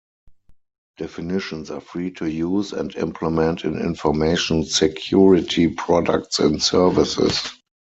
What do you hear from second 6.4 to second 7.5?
services.